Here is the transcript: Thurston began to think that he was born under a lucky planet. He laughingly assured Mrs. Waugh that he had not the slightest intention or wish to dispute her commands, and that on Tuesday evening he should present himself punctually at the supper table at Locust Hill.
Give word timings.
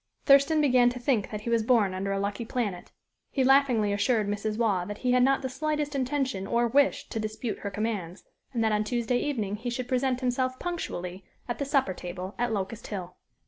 Thurston 0.25 0.61
began 0.61 0.89
to 0.89 0.99
think 0.99 1.29
that 1.29 1.41
he 1.41 1.51
was 1.51 1.61
born 1.61 1.93
under 1.93 2.11
a 2.11 2.19
lucky 2.19 2.43
planet. 2.43 2.91
He 3.29 3.43
laughingly 3.43 3.93
assured 3.93 4.27
Mrs. 4.27 4.57
Waugh 4.57 4.83
that 4.85 4.97
he 4.97 5.11
had 5.11 5.21
not 5.21 5.43
the 5.43 5.47
slightest 5.47 5.93
intention 5.93 6.47
or 6.47 6.67
wish 6.67 7.07
to 7.09 7.19
dispute 7.19 7.59
her 7.59 7.69
commands, 7.69 8.23
and 8.51 8.63
that 8.63 8.71
on 8.71 8.83
Tuesday 8.83 9.19
evening 9.19 9.57
he 9.57 9.69
should 9.69 9.87
present 9.87 10.21
himself 10.21 10.57
punctually 10.57 11.23
at 11.47 11.59
the 11.59 11.65
supper 11.65 11.93
table 11.93 12.33
at 12.39 12.51
Locust 12.51 12.87
Hill. 12.87 13.15